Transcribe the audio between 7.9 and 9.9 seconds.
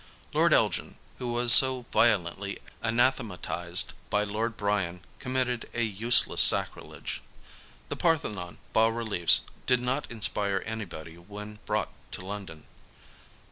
Parthenon bas reliefs did